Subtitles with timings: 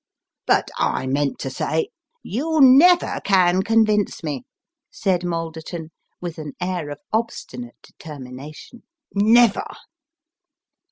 [0.47, 1.89] "But I meant to say"
[2.23, 4.45] "You never can convince me,"
[4.89, 8.81] said Malderton, with an air of obstinate determination."
[9.13, 9.67] Never."